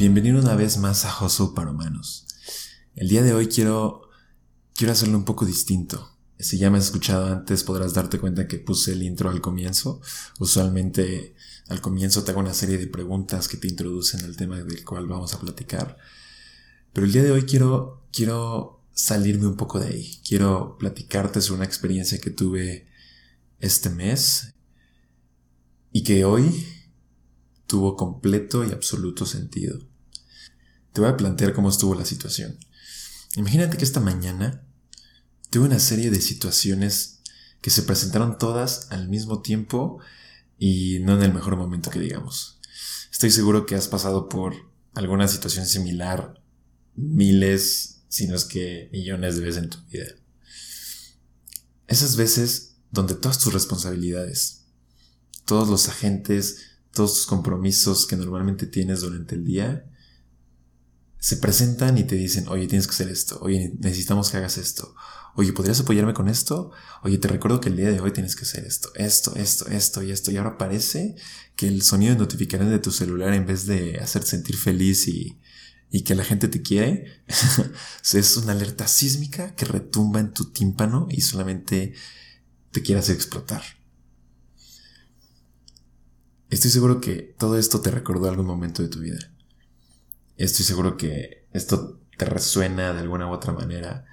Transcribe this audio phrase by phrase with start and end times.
[0.00, 2.24] Bienvenido una vez más a Hustle para Humanos.
[2.94, 4.08] El día de hoy quiero,
[4.74, 6.16] quiero hacerlo un poco distinto.
[6.38, 10.00] Si ya me has escuchado antes podrás darte cuenta que puse el intro al comienzo.
[10.38, 11.34] Usualmente
[11.68, 15.06] al comienzo te hago una serie de preguntas que te introducen al tema del cual
[15.06, 15.98] vamos a platicar.
[16.94, 20.18] Pero el día de hoy quiero, quiero salirme un poco de ahí.
[20.26, 22.86] Quiero platicarte sobre una experiencia que tuve
[23.58, 24.54] este mes
[25.92, 26.66] y que hoy
[27.66, 29.89] tuvo completo y absoluto sentido.
[30.92, 32.58] Te voy a plantear cómo estuvo la situación.
[33.36, 34.62] Imagínate que esta mañana
[35.50, 37.20] tuve una serie de situaciones
[37.60, 40.00] que se presentaron todas al mismo tiempo
[40.58, 42.58] y no en el mejor momento que digamos.
[43.12, 44.54] Estoy seguro que has pasado por
[44.94, 46.42] alguna situación similar
[46.96, 50.06] miles, si no es que millones de veces en tu vida.
[51.86, 54.64] Esas veces donde todas tus responsabilidades,
[55.44, 59.86] todos los agentes todos tus compromisos que normalmente tienes durante el día
[61.20, 64.94] se presentan y te dicen, oye, tienes que hacer esto, oye, necesitamos que hagas esto,
[65.36, 66.72] oye, ¿podrías apoyarme con esto?
[67.02, 70.02] Oye, te recuerdo que el día de hoy tienes que hacer esto, esto, esto, esto
[70.02, 70.30] y esto.
[70.30, 71.16] Y ahora parece
[71.56, 75.38] que el sonido de notificaciones de tu celular, en vez de hacerte sentir feliz y,
[75.90, 77.22] y que la gente te quiere,
[78.12, 81.94] es una alerta sísmica que retumba en tu tímpano y solamente
[82.70, 83.62] te quiere hacer explotar.
[86.48, 89.18] Estoy seguro que todo esto te recordó algún momento de tu vida.
[90.44, 94.06] Estoy seguro que esto te resuena de alguna u otra manera.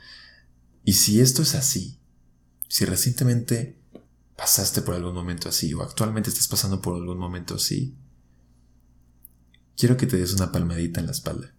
[0.83, 2.01] Y si esto es así,
[2.67, 3.79] si recientemente
[4.35, 7.97] pasaste por algún momento así o actualmente estás pasando por algún momento así,
[9.77, 11.55] quiero que te des una palmadita en la espalda.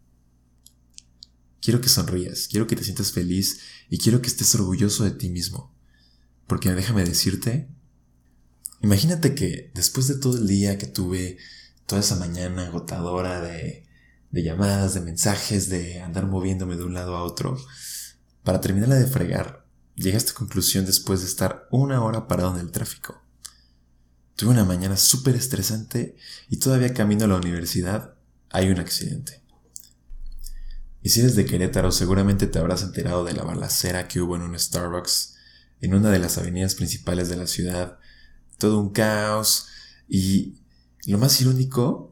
[1.62, 5.30] Quiero que sonrías, quiero que te sientas feliz y quiero que estés orgulloso de ti
[5.30, 5.74] mismo.
[6.46, 7.70] Porque déjame decirte
[8.83, 11.39] Imagínate que después de todo el día que tuve,
[11.86, 13.88] toda esa mañana agotadora de,
[14.30, 17.58] de llamadas, de mensajes, de andar moviéndome de un lado a otro,
[18.44, 22.61] para terminarla de fregar, llegué a esta conclusión después de estar una hora parado en
[22.61, 23.22] el tráfico.
[24.36, 26.16] Tuve una mañana súper estresante
[26.48, 28.14] y todavía camino a la universidad
[28.50, 29.42] hay un accidente.
[31.02, 34.42] Y si eres de Querétaro, seguramente te habrás enterado de la balacera que hubo en
[34.42, 35.36] un Starbucks
[35.80, 37.98] en una de las avenidas principales de la ciudad
[38.58, 39.68] todo un caos.
[40.08, 40.55] Y
[41.06, 42.08] lo más irónico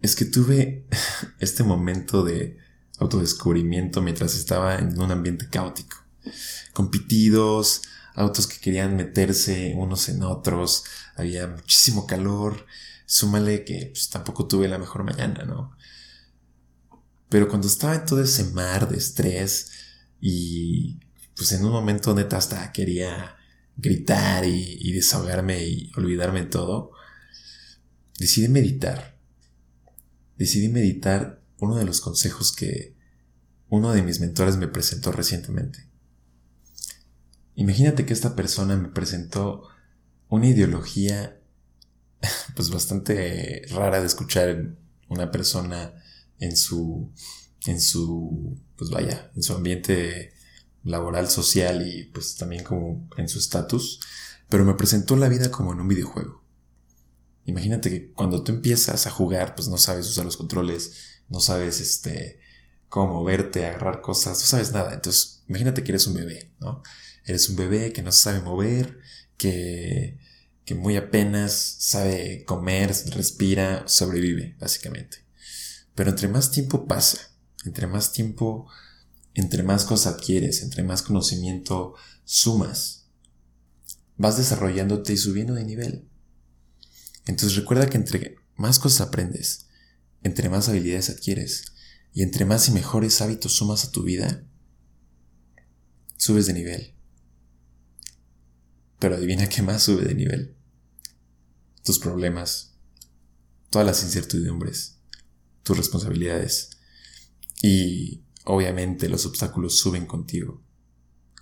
[0.00, 0.86] es que tuve
[1.38, 2.58] este momento de
[2.98, 5.96] autodescubrimiento mientras estaba en un ambiente caótico.
[6.72, 7.82] Con pitidos,
[8.14, 10.84] autos que querían meterse unos en otros,
[11.16, 12.66] había muchísimo calor.
[13.06, 15.76] Súmale que pues, tampoco tuve la mejor mañana, ¿no?
[17.28, 19.70] Pero cuando estaba en todo ese mar de estrés
[20.20, 21.00] y
[21.34, 23.36] pues en un momento neta hasta quería
[23.76, 26.90] gritar y, desahogarme y olvidarme de todo,
[28.18, 29.19] decidí meditar.
[30.40, 32.96] Decidí meditar uno de los consejos que
[33.68, 35.86] uno de mis mentores me presentó recientemente.
[37.56, 39.68] Imagínate que esta persona me presentó
[40.30, 41.38] una ideología
[42.56, 44.78] pues bastante rara de escuchar en
[45.10, 45.92] una persona
[46.38, 47.12] en su
[47.66, 50.32] en su pues vaya, en su ambiente
[50.84, 54.00] laboral, social y pues también como en su estatus,
[54.48, 56.42] pero me presentó la vida como en un videojuego.
[57.44, 61.80] Imagínate que cuando tú empiezas a jugar, pues no sabes usar los controles, no sabes
[61.80, 62.40] este
[62.88, 64.94] cómo moverte, agarrar cosas, no sabes nada.
[64.94, 66.82] Entonces, imagínate que eres un bebé, ¿no?
[67.24, 68.98] Eres un bebé que no sabe mover,
[69.36, 70.18] que,
[70.64, 75.24] que muy apenas sabe comer, respira, sobrevive, básicamente.
[75.94, 77.30] Pero entre más tiempo pasa,
[77.64, 78.68] entre más tiempo
[79.34, 83.06] entre más cosas adquieres, entre más conocimiento sumas,
[84.16, 86.08] vas desarrollándote y subiendo de nivel.
[87.26, 89.66] Entonces recuerda que entre más cosas aprendes,
[90.22, 91.72] entre más habilidades adquieres
[92.12, 94.44] y entre más y mejores hábitos sumas a tu vida,
[96.16, 96.94] subes de nivel.
[98.98, 100.56] Pero adivina qué más sube de nivel.
[101.82, 102.74] Tus problemas,
[103.70, 104.98] todas las incertidumbres,
[105.62, 106.70] tus responsabilidades
[107.62, 110.62] y Obviamente los obstáculos suben contigo,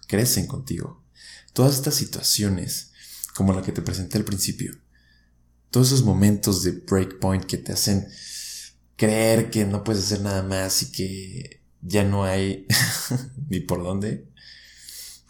[0.09, 1.05] crecen contigo.
[1.53, 2.93] Todas estas situaciones,
[3.35, 4.77] como la que te presenté al principio,
[5.71, 8.07] todos esos momentos de breakpoint que te hacen
[8.97, 12.67] creer que no puedes hacer nada más y que ya no hay
[13.49, 14.29] ni por dónde,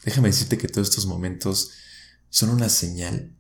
[0.04, 1.72] déjame decirte que todos estos momentos
[2.30, 3.34] son una señal,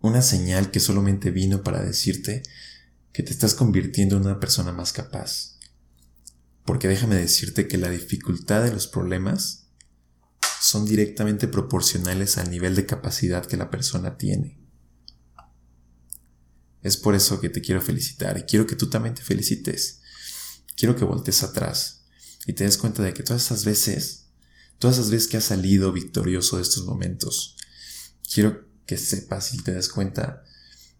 [0.00, 2.42] una señal que solamente vino para decirte
[3.12, 5.58] que te estás convirtiendo en una persona más capaz,
[6.64, 9.68] porque déjame decirte que la dificultad de los problemas
[10.60, 14.61] son directamente proporcionales al nivel de capacidad que la persona tiene.
[16.82, 20.00] Es por eso que te quiero felicitar y quiero que tú también te felicites.
[20.76, 22.04] Quiero que voltees atrás
[22.46, 24.26] y te des cuenta de que todas esas veces,
[24.78, 27.56] todas esas veces que has salido victorioso de estos momentos,
[28.32, 30.42] quiero que sepas y te des cuenta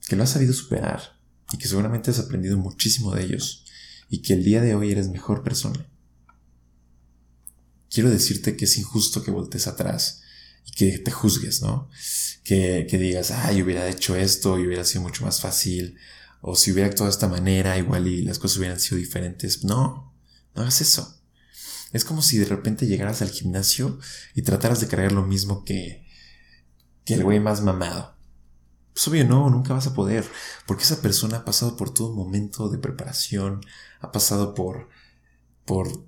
[0.06, 1.18] que lo has sabido superar
[1.52, 3.64] y que seguramente has aprendido muchísimo de ellos
[4.08, 5.88] y que el día de hoy eres mejor persona.
[7.90, 10.21] Quiero decirte que es injusto que voltees atrás
[10.64, 11.88] y que te juzgues, ¿no?
[12.44, 15.96] Que, que digas, ay, hubiera hecho esto y hubiera sido mucho más fácil,
[16.40, 19.64] o si hubiera actuado de esta manera, igual y las cosas hubieran sido diferentes.
[19.64, 20.12] No,
[20.54, 21.20] no hagas eso.
[21.92, 23.98] Es como si de repente llegaras al gimnasio
[24.34, 26.04] y trataras de creer lo mismo que,
[27.04, 28.16] que el güey más mamado.
[28.92, 30.24] Pues obvio no, nunca vas a poder,
[30.66, 33.60] porque esa persona ha pasado por todo un momento de preparación,
[34.00, 34.88] ha pasado por,
[35.64, 36.04] por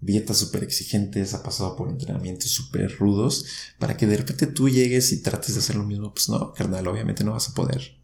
[0.00, 3.46] dietas súper exigentes, ha pasado por entrenamientos súper rudos,
[3.78, 6.86] para que de repente tú llegues y trates de hacer lo mismo, pues no, carnal,
[6.86, 7.98] obviamente no vas a poder.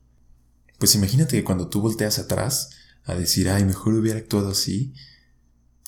[0.78, 2.70] Pues imagínate que cuando tú volteas atrás
[3.04, 4.94] a decir, ay, mejor hubiera actuado así,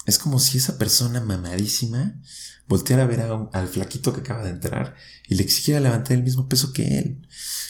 [0.06, 2.20] es como si esa persona mamadísima
[2.66, 4.96] volteara a ver al flaquito que acaba de entrar
[5.28, 7.26] y le exigiera levantar el mismo peso que él.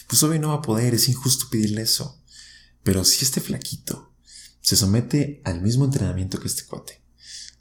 [0.09, 2.21] Pues obvio no va a poder, es injusto pedirle eso.
[2.83, 4.13] Pero si este flaquito
[4.61, 7.04] se somete al mismo entrenamiento que este cuate,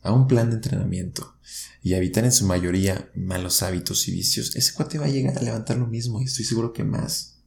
[0.04, 1.38] a un plan de entrenamiento
[1.82, 5.42] y evitar en su mayoría malos hábitos y vicios, ese cuate va a llegar a
[5.42, 7.40] levantar lo mismo y estoy seguro que más.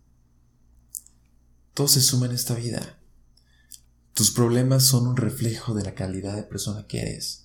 [1.74, 2.98] Todo se suma en esta vida.
[4.14, 7.44] Tus problemas son un reflejo de la calidad de persona que eres.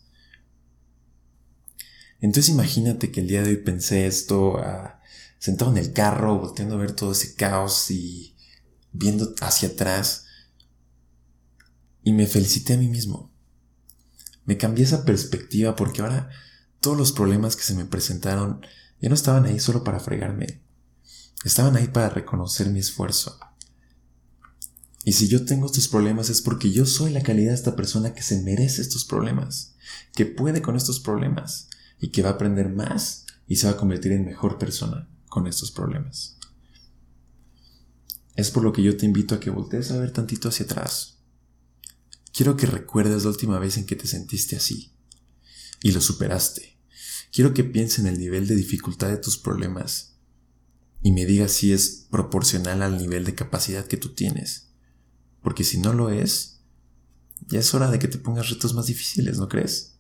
[2.22, 5.02] Entonces imagínate que el día de hoy pensé esto ah,
[5.40, 8.38] sentado en el carro, volteando a ver todo ese caos y
[8.94, 10.26] viendo hacia atrás.
[12.04, 13.31] Y me felicité a mí mismo.
[14.46, 16.30] Me cambié esa perspectiva porque ahora
[16.80, 18.66] todos los problemas que se me presentaron
[19.00, 20.62] ya no estaban ahí solo para fregarme.
[21.44, 23.40] Estaban ahí para reconocer mi esfuerzo.
[25.04, 28.14] Y si yo tengo estos problemas es porque yo soy la calidad de esta persona
[28.14, 29.76] que se merece estos problemas,
[30.14, 33.78] que puede con estos problemas y que va a aprender más y se va a
[33.78, 36.38] convertir en mejor persona con estos problemas.
[38.36, 41.21] Es por lo que yo te invito a que voltees a ver tantito hacia atrás.
[42.34, 44.94] Quiero que recuerdes la última vez en que te sentiste así
[45.82, 46.78] y lo superaste.
[47.32, 50.18] Quiero que pienses en el nivel de dificultad de tus problemas
[51.02, 54.70] y me digas si es proporcional al nivel de capacidad que tú tienes.
[55.42, 56.62] Porque si no lo es,
[57.48, 59.98] ya es hora de que te pongas retos más difíciles, ¿no crees?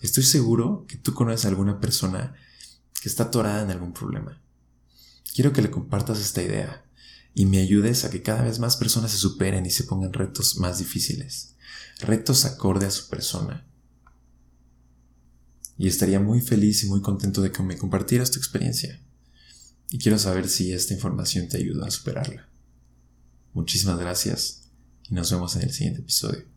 [0.00, 2.34] Estoy seguro que tú conoces a alguna persona
[3.00, 4.42] que está atorada en algún problema.
[5.34, 6.85] Quiero que le compartas esta idea
[7.38, 10.56] y me ayudes a que cada vez más personas se superen y se pongan retos
[10.56, 11.54] más difíciles,
[12.00, 13.68] retos acorde a su persona.
[15.76, 19.02] Y estaría muy feliz y muy contento de que me compartieras tu experiencia.
[19.90, 22.48] Y quiero saber si esta información te ayuda a superarla.
[23.52, 24.70] Muchísimas gracias
[25.06, 26.55] y nos vemos en el siguiente episodio.